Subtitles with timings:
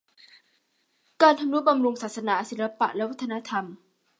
[1.21, 3.65] การทำนุบำรุงศาสนา ศิลปะและวัฒนธรรม